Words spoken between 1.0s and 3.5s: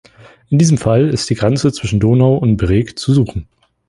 ist die Grenze zwischen Donau und Breg zu suchen.